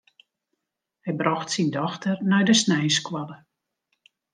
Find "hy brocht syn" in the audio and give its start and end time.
1.05-1.69